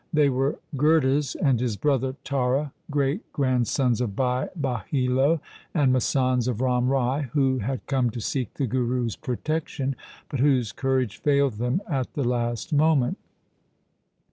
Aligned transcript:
They 0.11 0.29
were 0.29 0.57
Gurdas 0.75 1.35
and 1.35 1.59
his 1.59 1.77
brother 1.77 2.15
Tara, 2.23 2.73
great 2.89 3.31
grand 3.31 3.67
sons 3.67 4.01
of 4.01 4.15
Bhai 4.15 4.47
Bahilo 4.59 5.39
and 5.75 5.93
masands 5.93 6.47
of 6.47 6.59
Ram 6.59 6.87
Rai, 6.89 7.25
who 7.33 7.59
had 7.59 7.85
come 7.85 8.09
to 8.09 8.19
seek 8.19 8.55
the 8.55 8.65
Guru's 8.65 9.15
protection, 9.15 9.95
but 10.27 10.39
whose 10.39 10.71
courage 10.71 11.17
failed 11.17 11.59
them 11.59 11.81
at 11.87 12.13
the 12.15 12.23
last 12.23 12.73
moment. 12.73 13.19